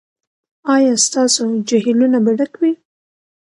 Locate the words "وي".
2.61-2.71